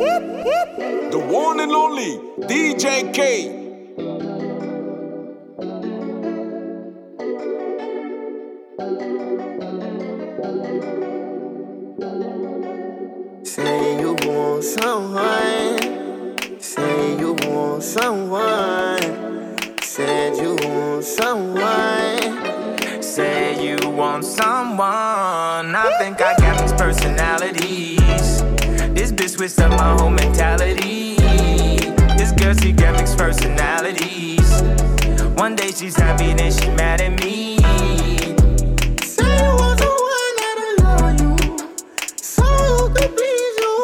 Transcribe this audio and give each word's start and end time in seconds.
The 0.00 1.18
one 1.30 1.60
and 1.60 1.72
only 1.72 2.16
DJ 2.46 3.12
K. 3.12 3.59
switched 29.40 29.60
up 29.60 29.70
my 29.70 29.96
whole 29.98 30.10
mentality. 30.10 31.14
This 32.18 32.30
girl, 32.32 32.52
she 32.52 32.72
got 32.72 32.94
mixed 32.96 33.16
personalities. 33.16 34.60
One 35.32 35.56
day 35.56 35.70
she's 35.72 35.96
happy, 35.96 36.34
then 36.34 36.52
she 36.52 36.68
mad 36.72 37.00
at 37.00 37.18
me. 37.24 37.56
Say 39.02 39.24
you 39.24 39.56
want 39.56 39.80
someone 39.80 40.34
that'll 40.40 40.76
love 40.84 41.20
you. 41.22 41.32
So 42.20 42.42
who 42.42 43.08
please 43.16 43.56
you. 43.64 43.76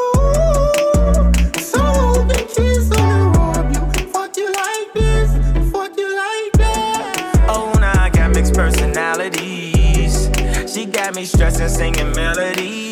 So 1.59 1.81
who 1.81 2.29
kiss 2.55 2.91
and 2.99 3.35
rub 3.35 3.73
you. 3.73 4.09
Fuck 4.13 4.37
you 4.37 4.53
like 4.53 4.93
this. 4.93 5.31
Fuck 5.73 5.97
you 5.97 6.09
like 6.15 6.53
that. 6.59 7.47
Oh, 7.49 7.73
now 7.81 8.03
I 8.03 8.11
got 8.11 8.31
mixed 8.33 8.53
personalities. 8.53 10.29
She 10.71 10.85
got 10.85 11.15
me 11.15 11.25
stressing, 11.25 11.71
singing 11.71 12.13
melodies. 12.13 12.86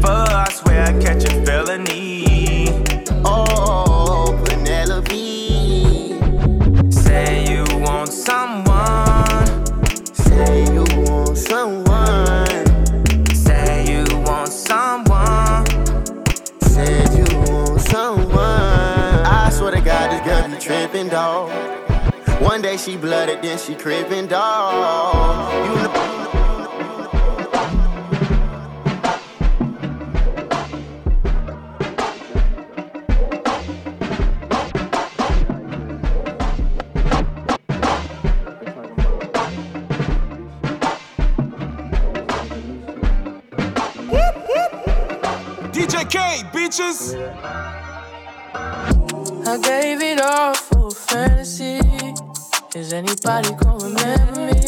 But 0.00 0.32
I 0.32 0.48
swear 0.50 0.84
I 0.84 0.92
catch 1.00 1.24
a 1.24 1.44
felony. 1.44 2.68
Oh, 3.24 4.40
Penelope. 4.46 6.20
Say 6.90 7.44
you 7.50 7.64
want 7.80 8.12
someone. 8.12 9.46
Say 10.14 10.64
you 10.72 10.84
want 11.04 11.36
someone. 11.36 12.46
Say 13.34 13.86
you 13.90 14.04
want 14.20 14.48
someone. 14.48 15.66
Said 16.62 17.12
you 17.18 17.26
want 17.40 17.80
someone. 17.80 18.38
I 18.38 19.50
swear 19.52 19.72
to 19.72 19.80
God, 19.80 20.12
this 20.12 20.20
girl 20.24 20.48
be 20.48 20.58
tripping, 20.58 21.08
dog. 21.08 21.50
One 22.40 22.62
day 22.62 22.76
she 22.76 22.96
blooded, 22.96 23.42
then 23.42 23.58
she 23.58 23.74
crippin', 23.74 24.28
dog. 24.28 25.52
You 25.66 25.74
know. 25.82 26.37
Bitches. 46.78 47.14
I 49.46 49.58
gave 49.58 50.02
it 50.02 50.20
all 50.20 50.54
for 50.54 50.90
fantasy. 50.90 51.80
Is 52.74 52.92
anybody 52.92 53.54
gonna 53.54 53.84
remember 53.84 54.40
me? 54.46 54.60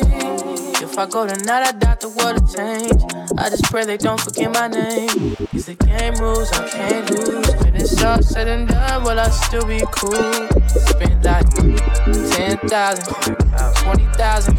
If 0.82 0.98
I 0.98 1.06
go 1.06 1.26
tonight, 1.26 1.68
I 1.68 1.72
doubt 1.72 2.00
the 2.00 2.08
world 2.08 2.40
will 2.40 2.48
change. 2.48 3.02
I 3.38 3.50
just 3.50 3.64
pray 3.64 3.84
they 3.84 3.96
don't 3.96 4.20
forget 4.20 4.52
my 4.52 4.68
name. 4.68 5.36
It's 5.52 5.66
the 5.66 5.74
game 5.74 6.14
rules, 6.14 6.50
I 6.52 6.68
can't 6.68 7.10
lose. 7.10 7.54
When 7.62 7.76
it's 7.76 8.02
all 8.02 8.22
said 8.22 8.48
and 8.48 8.66
done, 8.68 9.04
will 9.04 9.20
I 9.20 9.28
still 9.30 9.64
be 9.64 9.80
cool? 9.92 10.48
Spent 10.68 11.24
like 11.24 11.48
10,000, 11.54 13.49
20,000, 13.58 14.56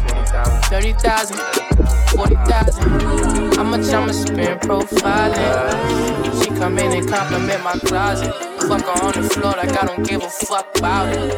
30,000, 0.66 1.36
40,000. 2.10 3.54
How 3.54 3.64
much 3.64 3.88
I'ma 3.88 4.12
spend 4.12 4.60
profiling? 4.60 6.42
She 6.42 6.50
come 6.50 6.78
in 6.78 6.92
and 6.92 7.08
compliment 7.08 7.64
my 7.64 7.72
closet. 7.72 8.34
Fuck 8.68 8.82
her 8.82 9.04
on 9.04 9.12
the 9.22 9.28
floor 9.30 9.52
like 9.52 9.70
I 9.82 9.86
don't 9.86 10.06
give 10.06 10.22
a 10.22 10.28
fuck 10.28 10.66
about 10.78 11.08
it. 11.08 11.30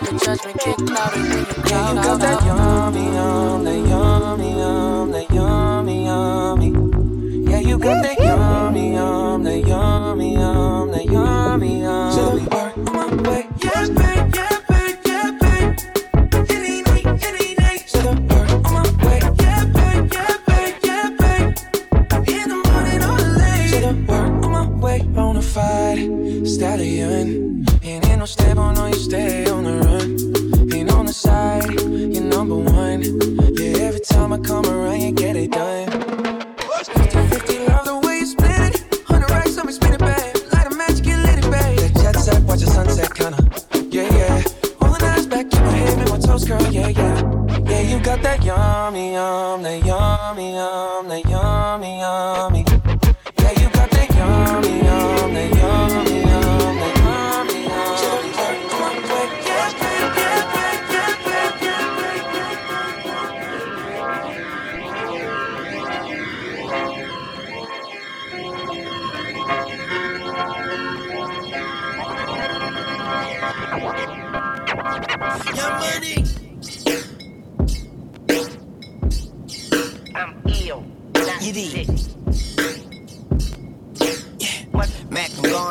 The 0.00 0.20
judgment 0.24 0.60
get 0.64 0.76
clouded 0.76 1.22
when 1.22 1.38
you 1.38 1.70
Yeah, 1.70 1.88
you 1.90 2.02
got 2.02 2.20
that 2.20 2.44
yummy, 2.44 3.04
yum, 3.12 3.64
that 3.64 3.88
yummy, 3.88 4.58
yum, 4.58 5.10
that 5.10 5.30
yummy, 5.30 6.04
yummy. 6.04 7.50
Yeah, 7.50 7.58
you 7.60 7.78
got 7.78 8.02
that 8.02 8.18
yummy, 8.18 8.94
yum, 8.94 9.42
that 9.44 9.66
yummy, 9.66 10.34
yum, 10.34 10.90
that 10.92 11.03
And 27.04 27.68
ain't 27.84 28.18
no 28.18 28.24
stable, 28.24 28.72
no, 28.72 28.86
you 28.86 28.94
stay 28.94 29.46
on 29.50 29.64
the 29.64 29.72
run. 29.84 30.72
Ain't 30.72 30.90
on 30.92 31.06
the 31.06 31.12
side, 31.12 31.80
you're 31.80 32.24
number 32.24 32.56
one. 32.56 33.02
Yeah, 33.56 33.86
every 33.88 34.00
time 34.00 34.32
I 34.32 34.38
come 34.38 34.64
around, 34.64 35.00
you 35.00 35.12
get 35.12 35.36
it 35.36 35.50
done. 35.50 36.03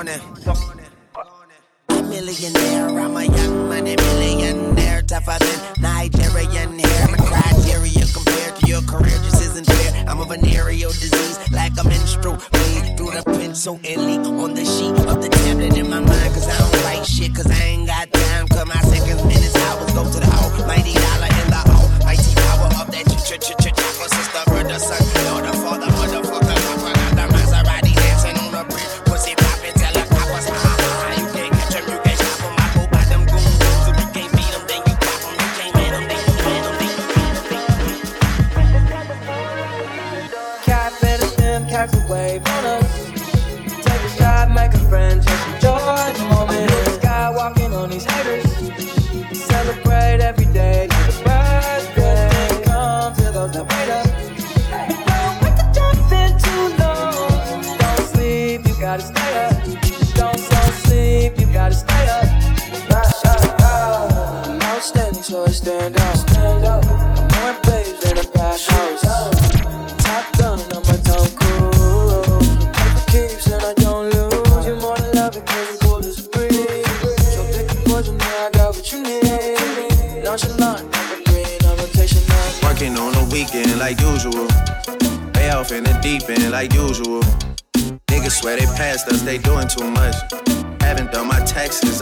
Now. 0.03 0.19
A 1.87 2.03
millionaire, 2.03 2.89
I'm 2.89 3.15
a 3.15 3.23
young 3.23 3.69
money 3.69 3.95
millionaire, 3.95 5.01
tougher 5.01 5.37
than 5.39 5.81
Nigerian 5.81 6.77
hair. 6.77 7.07
My 7.07 7.17
criteria 7.17 8.05
compared 8.11 8.55
to 8.57 8.67
your 8.67 8.81
career 8.81 9.17
just 9.23 9.41
isn't 9.41 9.65
fair. 9.65 10.03
I'm 10.05 10.19
a 10.19 10.25
venereal 10.25 10.89
disease, 10.91 11.39
like 11.53 11.71
a 11.79 11.87
menstrual 11.87 12.35
bleed 12.51 12.97
through 12.97 13.11
the 13.11 13.23
pencil 13.23 13.79
and 13.85 14.01
leak 14.05 14.32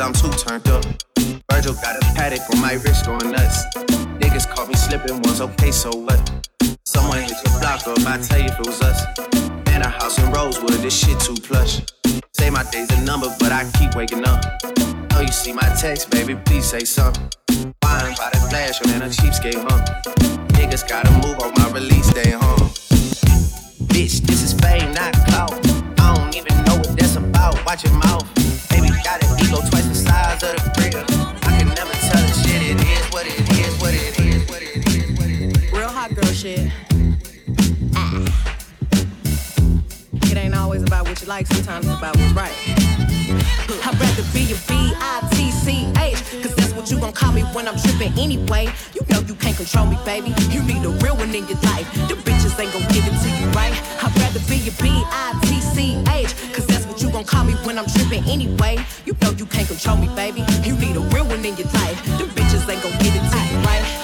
I'm 0.02 0.14
too 0.14 0.32
turned 0.32 0.68
up. 0.68 0.84
Virgil 1.52 1.76
got 1.76 1.96
a 1.96 2.00
Patek 2.18 2.50
on 2.52 2.60
my 2.60 2.74
wrist 2.74 3.06
going 3.06 3.32
nuts. 3.32 3.66
Niggas 4.18 4.50
caught 4.50 4.68
me 4.68 4.74
slipping 4.74 5.22
once, 5.22 5.42
okay, 5.42 5.70
so 5.70 5.92
what? 5.92 6.20
Someone 6.86 7.20
hit 7.20 7.38
your 7.46 7.60
block 7.60 7.86
up, 7.86 8.00
I 8.08 8.18
tell 8.18 8.40
you 8.40 8.46
if 8.46 8.60
it 8.60 8.66
was 8.66 8.82
us. 8.82 9.06
Man, 9.68 9.84
a 9.84 9.90
house 9.90 10.18
in 10.18 10.32
Rosewood, 10.32 10.82
this 10.82 10.98
shit 10.98 11.20
too 11.20 11.36
plush. 11.36 11.82
Say 12.34 12.50
my 12.50 12.64
day's 12.72 12.90
a 12.90 13.02
number, 13.06 13.28
but 13.40 13.52
I 13.52 13.70
keep 13.78 13.94
waking 13.96 14.26
up. 14.26 14.44
Oh, 15.14 15.22
you 15.22 15.32
see 15.32 15.54
my 15.54 15.70
text, 15.80 16.10
baby, 16.10 16.34
please 16.46 16.66
say 16.66 16.84
something. 16.84 17.30
Wine 17.84 18.16
by 18.18 18.32
the 18.34 18.42
flash, 18.50 18.82
I'm 18.84 18.96
in 18.96 19.04
a 19.04 19.06
cheapskate, 19.06 19.62
huh? 19.62 20.02
Niggas 20.58 20.88
gotta 20.90 21.12
move 21.12 21.40
on 21.40 21.54
my 21.58 21.70
release 21.72 22.12
day, 22.12 22.32
huh? 22.32 22.58
Bitch, 23.86 24.22
this 24.22 24.42
is 24.42 24.54
fame, 24.54 24.94
not 24.96 25.14
clout. 25.28 25.54
I 26.00 26.16
don't 26.16 26.36
even 26.36 26.56
know 26.66 26.78
what 26.78 26.98
that's 26.98 27.18
about. 27.18 27.64
Watch 27.68 27.84
your 27.84 27.94
mouth. 27.94 28.41
What 41.12 41.22
you 41.22 41.28
like, 41.28 41.48
sometimes 41.48 41.86
it's 41.86 41.98
about 41.98 42.16
what's 42.16 42.32
right. 42.32 42.56
I'd 43.84 44.00
rather 44.00 44.24
be 44.32 44.48
a 44.48 44.58
B-I-T-C-H 44.64 46.20
Cause 46.42 46.56
that's 46.56 46.74
what 46.74 46.90
you 46.90 47.00
gon' 47.00 47.12
call 47.12 47.34
me 47.34 47.42
when 47.52 47.68
I'm 47.68 47.78
trippin' 47.78 48.18
anyway 48.18 48.72
You 48.94 49.02
know 49.10 49.20
you 49.20 49.36
can't 49.36 49.58
control 49.58 49.88
me, 49.88 49.98
baby 50.06 50.34
You 50.52 50.64
need 50.64 50.86
a 50.86 50.90
real 51.04 51.18
one 51.18 51.36
in 51.36 51.48
your 51.48 51.60
life 51.68 51.92
The 52.08 52.16
bitches 52.16 52.58
ain't 52.60 52.72
gon' 52.72 52.88
give 52.94 53.04
it 53.04 53.16
to 53.24 53.30
you, 53.30 53.48
right? 53.52 53.76
I'd 54.02 54.16
rather 54.20 54.40
be 54.48 54.64
a 54.68 54.72
B-I-T-C-H 54.80 56.54
Cause 56.54 56.68
that's 56.68 56.86
what 56.86 57.02
you 57.02 57.12
gon' 57.12 57.26
call 57.26 57.44
me 57.44 57.54
when 57.66 57.78
I'm 57.78 57.88
trippin' 57.88 58.24
anyway 58.30 58.78
You 59.06 59.16
know 59.22 59.32
you 59.32 59.46
can't 59.46 59.68
control 59.68 59.98
me, 59.98 60.08
baby 60.16 60.46
You 60.64 60.78
need 60.78 60.96
a 60.96 61.02
real 61.12 61.26
one 61.26 61.44
in 61.44 61.58
your 61.58 61.68
life 61.76 62.00
The 62.20 62.26
bitches 62.32 62.70
ain't 62.72 62.84
gon' 62.84 62.96
give 63.04 63.16
it 63.16 63.26
to 63.32 63.40
you, 63.52 63.60
right? 63.68 64.02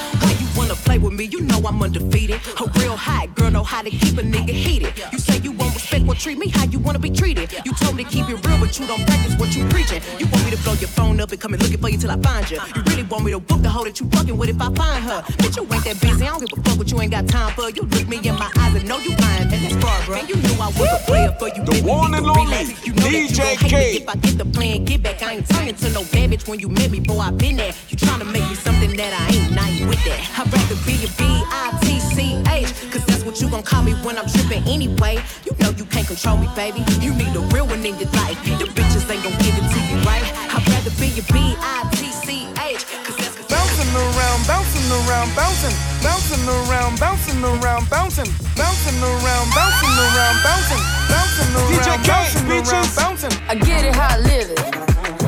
Wanna 0.57 0.74
play 0.74 0.98
with 0.98 1.13
me? 1.13 1.25
You 1.25 1.42
know 1.42 1.60
I'm 1.60 1.81
undefeated 1.83 2.42
A 2.60 2.65
real 2.80 2.98
hot 2.98 3.36
girl 3.36 3.51
know 3.51 3.63
how 3.63 3.83
to 3.83 3.92
keep 3.92 4.18
a 4.18 4.24
nigga 4.24 4.50
heated 4.50 4.92
You 5.12 5.19
say 5.19 5.38
you 5.38 5.51
respect 5.97 6.07
what 6.07 6.17
treat 6.17 6.38
me 6.38 6.49
how 6.49 6.65
you 6.65 6.79
wanna 6.79 6.99
be 6.99 7.09
treated. 7.09 7.51
You 7.65 7.73
told 7.73 7.95
me 7.95 8.03
to 8.03 8.09
keep 8.09 8.29
it 8.29 8.45
real 8.45 8.59
but 8.59 8.77
you 8.79 8.88
don't 8.88 9.05
practice 9.05 9.35
what 9.38 9.55
you 9.55 9.65
preaching. 9.69 10.01
You 10.19 10.27
want 10.27 10.45
me 10.45 10.51
to 10.51 10.57
blow 10.63 10.73
your 10.73 10.89
phone 10.89 11.19
up 11.19 11.31
and 11.31 11.39
come 11.39 11.53
and 11.53 11.61
looking 11.61 11.79
for 11.79 11.89
you 11.89 11.97
till 11.97 12.11
I 12.11 12.17
find 12.17 12.49
you 12.49 12.59
You 12.75 12.81
really 12.83 13.03
want 13.03 13.25
me 13.25 13.31
to 13.31 13.39
whoop 13.39 13.61
the 13.61 13.69
hoe 13.69 13.83
that 13.83 13.99
you 13.99 14.09
fucking 14.09 14.38
with 14.38 14.49
if 14.49 14.61
I 14.61 14.73
find 14.73 15.03
her. 15.03 15.21
Bitch 15.41 15.57
you 15.57 15.63
ain't 15.73 15.83
that 15.85 16.01
busy, 16.01 16.23
I 16.23 16.29
don't 16.29 16.45
give 16.45 16.57
a 16.57 16.61
fuck 16.61 16.77
what 16.77 16.91
you 16.91 17.01
ain't 17.01 17.11
got 17.11 17.27
time 17.27 17.53
for. 17.53 17.69
You 17.69 17.83
look 17.83 18.07
me 18.07 18.17
in 18.17 18.35
my 18.35 18.51
eyes 18.57 18.75
and 18.75 18.88
know 18.88 18.99
you 18.99 19.15
lying. 19.17 19.51
And 19.53 19.63
that's 19.63 19.75
far 19.83 19.97
bro 20.05 20.17
You 20.27 20.35
knew 20.35 20.55
I 20.59 20.67
was 20.77 20.89
a 20.91 20.99
player 21.05 21.31
for 21.39 21.49
you 21.49 21.63
The 21.63 21.81
one 21.83 22.13
and 22.13 22.25
only. 22.25 22.75
You 22.83 22.93
know 22.93 23.07
DJ 23.07 23.38
gon' 23.38 23.45
hate 23.45 23.63
me. 23.63 23.69
K. 23.69 23.97
If 23.97 24.09
I 24.09 24.15
get 24.15 24.38
the 24.38 24.45
plan, 24.45 24.85
get 24.85 25.03
back, 25.03 25.21
I 25.21 25.33
ain't 25.35 25.50
turning 25.50 25.75
to 25.75 25.89
no 25.91 26.03
babbage 26.11 26.47
when 26.47 26.59
you 26.59 26.69
met 26.69 26.91
me, 26.91 27.00
boy, 27.00 27.19
I 27.19 27.31
been 27.31 27.57
there. 27.57 27.73
You 27.89 27.97
tryna 27.97 28.31
make 28.31 28.47
me 28.47 28.55
something 28.55 28.95
that 28.97 29.13
I 29.13 29.35
ain't, 29.35 29.51
and 29.51 29.59
I 29.59 29.67
with 29.88 30.03
that. 30.05 30.19
I'd 30.39 30.51
rather 30.51 30.75
be 30.85 30.95
a 31.05 31.09
B-I-T-C-H, 31.17 32.91
cause 32.91 33.06
that's 33.38 33.44
you 33.44 33.50
gon' 33.50 33.63
call 33.63 33.84
me 33.84 33.94
when 34.04 34.18
I'm 34.18 34.28
trippin' 34.28 34.63
anyway. 34.68 35.22
You 35.45 35.54
know 35.60 35.69
you 35.78 35.86
can't 35.86 36.07
control 36.07 36.38
me, 36.38 36.48
baby. 36.56 36.81
You 37.01 37.13
need 37.13 37.36
a 37.36 37.42
real 37.54 37.68
one 37.68 37.86
in 37.86 37.98
your 38.00 38.10
life. 38.18 38.38
The 38.44 38.66
bitches 38.74 39.06
ain't 39.10 39.22
gon' 39.24 39.38
give 39.38 39.54
it 39.54 39.68
to 39.74 39.80
you, 39.89 39.98
right? 40.06 40.25
I'd 40.50 40.66
rather 40.69 40.89
be 40.98 41.13
a 41.13 41.24
B-I-T-C-H, 41.30 42.81
cause 43.06 43.18
that's 43.18 43.38
Bouncing 43.48 43.94
around, 43.94 44.39
bouncing 44.48 44.89
around, 44.89 45.30
bouncing, 45.36 45.75
bouncing 46.01 46.44
around, 46.50 47.00
bouncing 47.00 47.39
around, 47.44 47.89
bouncing, 47.89 48.30
bouncing 48.57 49.00
around, 49.06 49.45
bouncing 49.54 49.95
around, 50.01 50.36
bouncing, 50.42 50.81
bouncing 51.06 51.50
DJ 51.69 51.86
around, 51.86 52.04
K, 52.04 52.10
bouncing 52.10 52.48
around, 52.50 52.66
bitches. 52.66 52.95
bouncing. 52.98 53.34
I 53.48 53.56
get 53.56 53.86
it 53.86 53.95
how 53.95 54.16
I 54.16 54.19
live 54.19 54.50
it. 54.50 54.62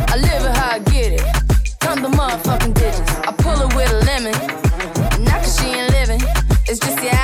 I 0.10 0.16
live 0.18 0.42
it 0.50 0.58
how 0.58 0.76
I 0.76 0.80
get 0.80 1.14
it. 1.14 1.24
Come 1.80 2.02
the 2.02 2.10
motherfucking 2.10 2.74
digits. 2.74 3.12
I 3.22 3.32
pull 3.38 3.56
her 3.56 3.70
with 3.78 3.92
a 3.92 4.02
lemon. 4.06 4.34
Not 5.24 5.44
cause 5.44 5.60
she 5.60 5.68
ain't 5.68 5.92
living. 5.94 6.22
It's 6.68 6.80
just 6.80 7.02
your 7.02 7.19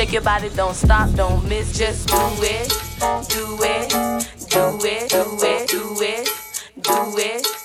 Shake 0.00 0.12
your 0.14 0.22
body, 0.22 0.48
don't 0.56 0.74
stop, 0.74 1.12
don't 1.14 1.46
miss. 1.46 1.76
Just 1.76 2.08
do 2.08 2.16
it, 2.40 2.70
do 3.28 3.58
it, 3.60 3.90
do 4.48 4.78
it, 4.82 5.10
do 5.10 5.44
it, 5.44 5.68
do 5.68 5.68
it, 5.68 5.68
do 5.68 6.00
it. 6.00 6.28
Do 6.82 7.18
it. 7.18 7.59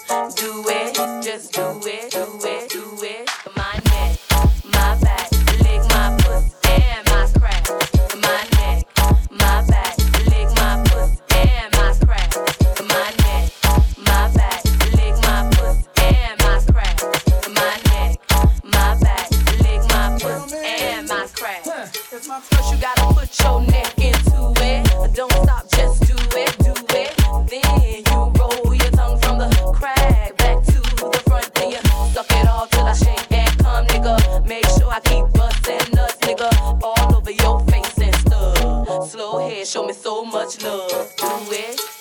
show 39.65 39.85
me 39.85 39.93
so 39.93 40.23
much 40.23 40.61
love. 40.61 41.15
Do 41.17 41.51
it. 41.51 41.94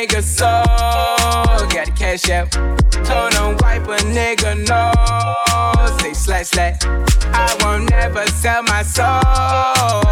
Nigga 0.00 0.22
so. 0.22 0.46
Got 1.68 1.86
the 1.86 1.92
cash 1.94 2.30
out. 2.30 2.50
Told 3.04 3.34
him 3.34 3.56
wipe 3.60 3.86
a 3.86 4.02
nigga 4.04 4.56
no. 4.68 4.92
Say 5.98 6.14
slash 6.14 6.48
slash. 6.48 6.78
I 7.32 7.56
won't 7.60 7.90
never 7.90 8.26
sell 8.26 8.62
my 8.62 8.82
soul. 8.82 9.04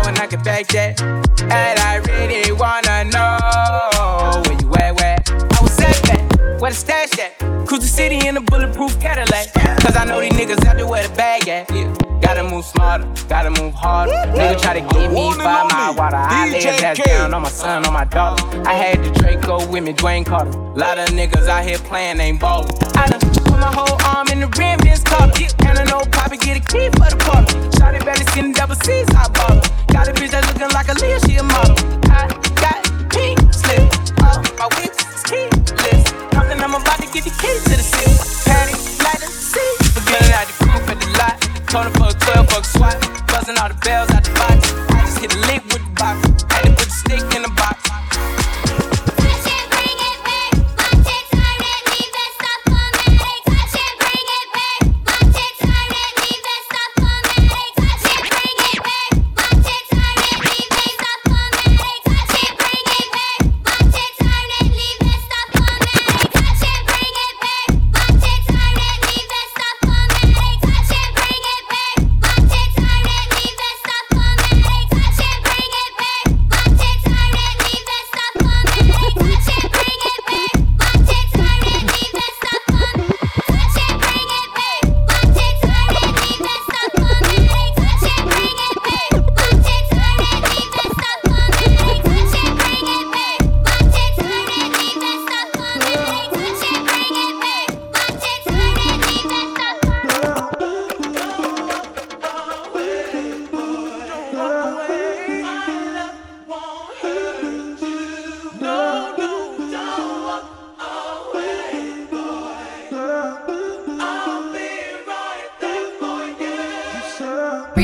And 0.07 0.18
I 0.18 0.27
can 0.29 0.42
back 0.42 0.66
that. 0.68 1.01
And 1.40 1.79
I 1.79 1.96
really 2.09 2.53
wanna 2.53 3.05
know 3.05 4.42
where 4.44 4.61
you 4.61 4.74
at, 4.74 4.94
where? 4.96 5.18
I 5.29 5.61
was 5.62 5.81
at. 5.81 6.61
Where 6.61 6.70
the 6.70 6.77
stash 6.77 7.18
at? 7.18 7.38
Cruise 7.66 7.81
the 7.81 7.87
city 7.87 8.27
in 8.27 8.37
a 8.37 8.40
bulletproof 8.40 9.01
Cadillac. 9.01 9.53
Cause 9.83 9.96
I 9.96 10.05
know 10.05 10.20
these 10.20 10.33
niggas 10.33 10.64
out 10.66 10.77
there 10.77 10.87
where 10.87 11.07
the 11.07 11.14
bag 11.14 11.48
at. 11.48 11.70
Yeah. 11.70 12.08
Gotta 12.20 12.44
move 12.44 12.64
smarter, 12.64 13.07
gotta 13.28 13.50
move 13.50 13.74
harder. 13.74 14.12
Nigga 14.12 14.61
try 14.61 14.74
to 14.74 14.81
get 14.81 15.11
me 15.11 15.14
one 15.14 15.35
and 15.35 15.42
five 15.42 15.70
mile 15.70 15.88
only 15.90 16.00
water. 16.00 16.16
I 16.16 16.48
lay 16.50 16.61
DJ 16.61 16.81
that 16.81 16.96
down 16.96 17.35
on 17.35 17.42
my 17.42 17.48
son, 17.48 17.87
on 17.87 17.92
my 17.92 18.04
daughter. 18.04 18.44
I 18.66 18.74
had 18.74 19.02
the 19.04 19.11
Draco 19.18 19.66
with 19.66 19.85
me, 19.85 19.92
Dwayne 19.92 20.26
Carter. 20.26 20.50
Lot 20.74 20.98
of 20.98 21.09
niggas 21.11 21.48
out 21.48 21.64
here 21.64 21.78
playing, 21.78 22.20
ain't 22.20 22.40
ballin'. 22.40 22.70
I 22.96 23.09
done 23.09 23.20
put 23.20 23.59
my 23.59 23.72
whole 23.72 23.98
arm 24.04 24.28
in 24.28 24.40
the 24.40 24.48
rim, 24.59 24.78
this 24.81 25.02
collar. 25.02 25.33
And 25.66 25.78
I 25.78 25.85
know 25.85 26.00
Poppy 26.12 26.37
get 26.37 26.57
a 26.57 26.61
key 26.61 26.88
for 26.96 27.09
the 27.11 27.16
party. 27.18 27.54
Shot 27.78 27.94
it 27.94 28.04
better 28.04 28.24
skin 28.31 28.52
double 28.52 28.76
C's, 28.76 29.07
I 29.11 29.28
bought 29.28 29.64
her. 29.64 29.92
Got 29.92 30.09
a 30.09 30.12
bitch 30.12 30.31
that's 30.31 30.46
looking 30.52 30.72
like 30.74 30.88
a 30.88 30.94
Leah, 30.94 31.20
she 31.26 31.37
a 31.37 31.42
model. 31.42 31.76
I 32.11 32.28
got 32.61 32.85
pink 33.11 33.38
slip. 33.52 33.83
Oh, 34.20 34.42
my 34.59 34.68
whips 34.76 35.00
is 35.00 35.22
keyless. 35.24 36.12
Compton, 36.33 36.61
I'm 36.61 36.74
about 36.74 36.98
to 37.00 37.09
get 37.12 37.24
the 37.24 37.35
key 37.40 37.57
to 37.66 37.74
the 37.76 37.83
city. 37.83 38.16
Patty, 38.44 38.88
Told 41.70 41.85
her 41.85 41.90
a 41.90 42.12
12 42.14 42.48
fuck 42.48 42.64
swap. 42.64 42.96
Buzzing 43.28 43.59
all 43.59 43.68
the 43.68 43.78
bells 43.85 44.11
out 44.11 44.24
the 44.24 44.33
box. 44.33 44.72
I 44.88 45.04
just 45.04 45.18
hit 45.20 45.35
a 45.35 45.38
lick 45.52 45.67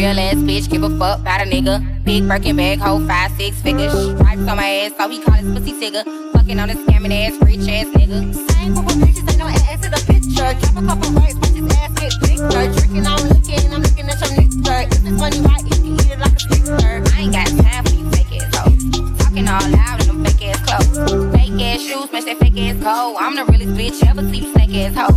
Real 0.05 0.21
ass 0.21 0.35
bitch, 0.35 0.69
give 0.69 0.83
a 0.83 0.90
fuck 0.99 1.21
about 1.21 1.40
a 1.40 1.45
nigga. 1.45 1.81
Big 2.05 2.29
Birkin 2.29 2.57
bag, 2.57 2.79
hold 2.79 3.09
five, 3.09 3.31
six 3.38 3.59
figures. 3.62 3.90
Stripes 3.90 4.47
on 4.47 4.59
my 4.59 4.69
ass, 4.85 4.93
so 4.99 5.09
he 5.09 5.19
call 5.19 5.33
his 5.33 5.51
pussy 5.59 5.73
tigger. 5.81 6.05
Fucking 6.35 6.61
on 6.61 6.69
a 6.69 6.75
scamming 6.75 7.11
ass, 7.11 7.40
rich 7.40 7.67
ass 7.67 7.87
nigga. 7.97 8.35
Same 8.53 8.75
group 8.75 8.85
of 8.85 8.97
bitches, 9.01 9.25
ain't 9.31 9.38
no 9.38 9.47
ass 9.47 9.83
in 9.83 9.90
the 9.90 10.05
picture. 10.05 10.53
Drop 10.61 10.77
a 10.77 10.87
couple 10.87 11.09
words, 11.17 11.33
bitch, 11.40 11.57
his 11.57 11.73
ass 11.81 11.88
get 11.97 12.12
bigger. 12.21 12.51
Drinking, 12.77 13.07
I'm 13.07 13.17
looking, 13.33 13.73
I'm 13.73 13.81
looking 13.81 14.05
at 14.05 14.21
your 14.21 14.29
nigga. 14.37 14.93
If 14.93 15.09
it's 15.09 15.17
funny, 15.17 15.40
right, 15.40 15.64
you 15.64 15.73
can 15.73 15.97
eat 15.97 16.11
it 16.12 16.21
like 16.21 16.37
a 16.37 16.49
picture. 16.53 17.01
I 17.09 17.21
ain't 17.25 17.33
got 17.33 17.49
time 17.64 17.85
for 17.88 17.95
you 17.97 18.05
fake 18.12 18.45
ass 18.45 18.61
hoes. 18.61 18.85
Talking 19.25 19.49
all 19.49 19.64
loud 19.73 20.05
in 20.05 20.07
them 20.09 20.21
fake 20.21 20.53
ass 20.53 20.61
clothes. 20.69 21.33
Fake 21.33 21.57
ass 21.64 21.81
shoes, 21.81 22.12
match 22.12 22.29
that 22.29 22.37
fake 22.45 22.61
ass 22.61 22.77
coat. 22.85 23.17
I'm 23.25 23.40
the 23.40 23.45
realest 23.49 23.73
bitch 23.73 24.05
ever 24.05 24.21
see 24.29 24.45
you 24.45 24.53
snake 24.53 24.77
ass 24.85 25.01
hoe. 25.01 25.17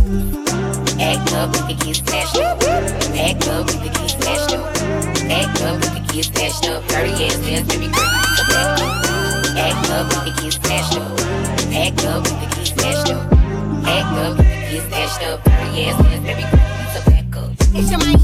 Act 0.96 1.28
up, 1.36 1.52
we 1.52 1.76
could 1.76 1.84
get 1.84 2.00
smashed. 2.00 2.40
Act 2.40 3.48
up, 3.52 3.68
we 3.68 3.76
could 3.84 3.92
get 3.92 4.17
get 6.18 6.34
smashed 6.34 6.68
up. 6.68 6.86
Dirty 6.88 7.12
ass 7.26 7.36
ass, 7.46 7.62
baby 7.68 7.86
girl. 7.86 8.04
Act 9.56 9.90
up, 9.90 10.06
we 10.24 10.30
could 10.32 10.42
get 10.42 10.52
smashed 10.52 10.98
up. 10.98 11.20
Act 11.72 12.04
up, 12.06 12.24
we 12.24 12.30
could 12.30 12.56
get 12.56 12.66
smashed 12.66 13.12
up. 13.12 13.32
Act 13.86 14.12
up, 14.18 14.38
we 14.38 14.44
could 14.44 14.70
get 14.70 14.82
smashed 14.88 15.22
up. 15.22 15.44
Dirty 15.44 15.84
ass 15.86 16.00
ass, 16.00 16.20
baby 16.26 16.42
girl, 16.50 16.86
so 16.92 17.00
back 17.10 17.36
up. 17.36 17.50
It's 17.74 17.90
your 17.90 17.98
Miami 18.00 18.17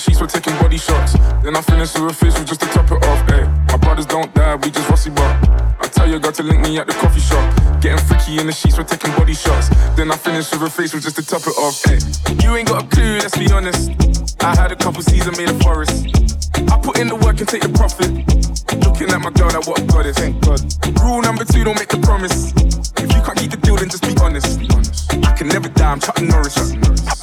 sheets, 0.00 0.20
we're 0.20 0.26
taking 0.26 0.56
body 0.56 0.78
shots. 0.78 1.12
Then 1.44 1.56
I 1.56 1.60
finish 1.60 1.92
with 1.94 2.10
a 2.10 2.14
facial 2.14 2.44
just 2.44 2.60
to 2.60 2.66
top 2.68 2.90
it 2.90 3.04
off. 3.04 3.20
Ay. 3.28 3.44
My 3.68 3.76
brothers 3.76 4.06
don't 4.06 4.32
die, 4.34 4.56
we 4.56 4.70
just 4.70 4.88
rusty 4.88 5.10
bark. 5.10 5.36
I 5.80 5.86
tell 5.88 6.08
your 6.08 6.18
girl 6.18 6.32
to 6.32 6.42
link 6.42 6.60
me 6.60 6.78
at 6.78 6.86
the 6.86 6.94
coffee 6.94 7.20
shop. 7.20 7.44
Getting 7.80 7.98
freaky 7.98 8.40
in 8.40 8.46
the 8.46 8.52
sheets, 8.52 8.78
we're 8.78 8.84
taking 8.84 9.12
body 9.12 9.34
shots. 9.34 9.68
Then 9.96 10.10
I 10.10 10.16
finish 10.16 10.50
with 10.52 10.62
a 10.62 10.70
facial 10.70 11.00
just 11.00 11.16
to 11.16 11.22
top 11.26 11.42
it 11.46 11.56
off. 11.60 11.76
Ay. 11.86 12.00
You 12.42 12.56
ain't 12.56 12.68
got 12.68 12.84
a 12.84 12.86
clue, 12.88 13.18
let's 13.18 13.36
be 13.36 13.50
honest. 13.52 13.90
I 14.40 14.56
had 14.56 14.72
a 14.72 14.76
couple 14.76 15.02
seasons 15.02 15.36
made 15.36 15.50
a 15.50 15.58
forest. 15.60 16.08
I 16.72 16.78
put 16.80 16.98
in 16.98 17.08
the 17.08 17.16
work 17.16 17.38
and 17.40 17.48
take 17.48 17.62
the 17.62 17.68
profit. 17.68 18.08
Looking 18.84 19.10
at 19.10 19.20
my 19.20 19.30
girl, 19.30 19.50
that 19.50 19.66
what 19.66 19.80
a 19.80 19.84
goddess. 19.84 20.16
Thank 20.16 20.40
God. 20.40 20.60
Rule 21.02 21.20
number 21.20 21.44
two, 21.44 21.64
don't 21.64 21.76
make 21.76 21.88
the 21.88 22.00
promise. 22.00 22.52
If 23.00 23.12
you 23.16 23.22
can't 23.22 23.38
keep 23.38 23.50
the 23.50 23.56
deal, 23.56 23.76
then 23.76 23.88
just 23.88 24.04
be 24.04 24.14
honest. 24.20 24.60
I 25.24 25.32
can 25.32 25.48
never 25.48 25.68
die, 25.68 25.90
I'm 25.90 26.00
Chuck 26.00 26.20
Norris. 26.20 26.54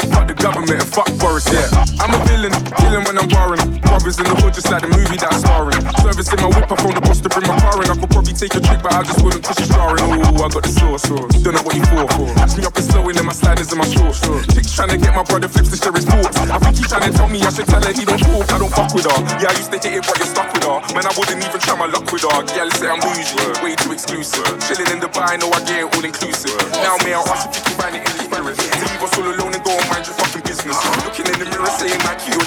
Fuck 0.10 0.28
the 0.28 0.34
government 0.34 0.82
and 0.82 0.90
fuck 0.90 1.06
Boris, 1.22 1.46
yeah. 1.54 1.70
I'm 2.02 2.10
a 2.10 2.20
villain, 2.26 2.54
killing 2.82 3.06
when 3.06 3.18
I'm 3.18 3.30
warring. 3.30 3.80
Brothers 3.86 4.18
in 4.18 4.26
the 4.26 4.36
hood, 4.42 4.54
just 4.54 4.70
like 4.72 4.82
the 4.82 4.90
movie 4.90 5.18
that 5.22 5.30
I'm 5.32 5.40
starring. 5.40 5.82
Service 6.02 6.34
in 6.34 6.40
my 6.42 6.50
whip, 6.50 6.72
I 6.72 6.76
phone 6.82 6.96
the 6.96 7.02
boss 7.02 7.22
to 7.22 7.30
bring 7.30 7.48
my 7.48 7.60
car 7.62 7.78
in. 7.84 7.90
I 7.90 7.96
could 7.96 8.10
take 8.38 8.54
a 8.54 8.62
trick, 8.62 8.82
but 8.86 8.94
I 8.94 9.02
just 9.02 9.18
wouldn't 9.26 9.42
cause 9.42 9.58
she's 9.58 9.70
jarring. 9.74 10.06
Ooh, 10.14 10.46
I 10.46 10.48
got 10.54 10.62
the 10.62 10.70
sauce, 10.70 11.10
don't 11.10 11.58
know 11.58 11.66
what 11.66 11.74
you 11.74 11.84
for. 11.90 12.06
Catch 12.38 12.54
me 12.54 12.64
up 12.70 12.78
and 12.78 12.86
in 12.86 13.18
and 13.18 13.26
my 13.26 13.34
sliders 13.34 13.74
and 13.74 13.82
my 13.82 13.90
shorts. 13.90 14.22
Chicks 14.54 14.78
trying 14.78 14.94
to 14.94 14.98
get 15.02 15.14
my 15.18 15.26
brother 15.26 15.50
flips 15.50 15.74
to 15.74 15.78
share 15.78 15.94
his 15.98 16.06
thoughts. 16.06 16.38
I 16.38 16.58
think 16.62 16.78
he's 16.78 16.88
trying 16.88 17.10
to 17.10 17.14
tell 17.18 17.28
me 17.28 17.42
I 17.42 17.50
should 17.50 17.66
tell 17.66 17.82
her 17.82 17.94
he 17.94 18.06
don't 18.06 18.22
talk. 18.22 18.46
I 18.54 18.58
don't 18.62 18.70
fuck 18.70 18.94
with 18.94 19.10
her. 19.10 19.18
Yeah, 19.42 19.50
I 19.50 19.58
used 19.58 19.74
to 19.74 19.82
hit 19.82 19.98
it, 19.98 20.06
but 20.06 20.16
you're 20.22 20.30
stuck 20.30 20.54
with 20.54 20.64
her. 20.70 20.78
Man, 20.94 21.06
I 21.10 21.14
wouldn't 21.18 21.42
even 21.42 21.60
try 21.60 21.76
my 21.76 21.90
luck 21.90 22.06
with 22.14 22.24
her. 22.30 22.38
Yeah, 22.54 22.70
let's 22.70 22.78
say 22.78 22.88
I'm 22.88 23.02
bougie, 23.02 23.42
way 23.66 23.74
too 23.74 23.92
exclusive. 23.92 24.46
Chilling 24.70 24.90
in 24.94 25.00
Dubai, 25.02 25.42
know 25.42 25.50
I 25.50 25.60
get 25.66 25.82
it 25.82 25.90
all 25.90 26.06
inclusive. 26.06 26.54
Now, 26.78 27.02
may 27.02 27.18
I 27.18 27.26
ask 27.26 27.50
if 27.50 27.58
you 27.58 27.64
can 27.66 27.76
find 27.82 27.94
it 27.98 28.06
in 28.06 28.12
the 28.14 28.22
spirit? 28.22 28.54
To 28.54 28.86
leave 28.86 29.02
us 29.02 29.14
all 29.18 29.28
alone 29.28 29.54
and 29.58 29.64
go 29.66 29.74
and 29.74 29.88
mind 29.90 30.06
your 30.06 30.16
fucking 30.22 30.46
business. 30.46 30.78
Looking 31.02 31.28
in 31.34 31.38
the 31.42 31.48
mirror, 31.50 31.72
saying 31.74 32.02
like 32.06 32.22
you're 32.30 32.47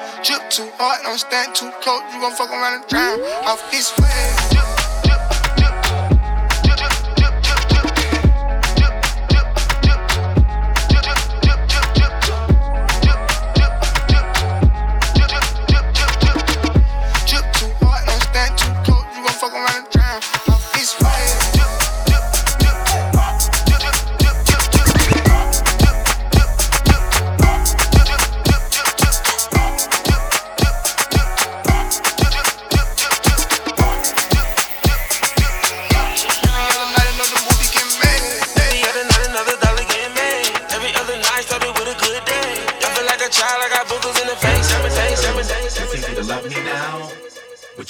Drip 0.23 0.51
too 0.51 0.69
hard, 0.77 1.01
don't 1.01 1.17
stand 1.17 1.55
too 1.55 1.71
close. 1.81 2.01
You 2.13 2.21
gon' 2.21 2.31
fuck 2.33 2.51
around 2.51 2.81
and 2.81 2.87
drown 2.87 3.19
off 3.49 3.71
this 3.71 3.89
way. 3.97 4.05
Drip, 4.51 4.80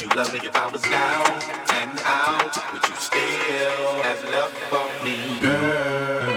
You 0.00 0.08
love 0.10 0.32
me 0.32 0.38
if 0.44 0.54
I 0.54 0.70
was 0.70 0.82
down 0.82 1.42
and 1.80 2.00
out? 2.04 2.72
Would 2.72 2.88
you 2.88 2.94
still 2.94 4.02
have 4.02 4.24
love 4.30 4.52
for 4.70 5.04
me, 5.04 5.40
girl? 5.40 6.27